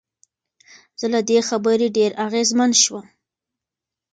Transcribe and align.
زه 0.99 1.05
له 1.13 1.19
دې 1.29 1.39
خبرې 1.49 1.87
ډېر 1.97 2.11
اغېزمن 2.25 2.71
شوم. 2.81 3.05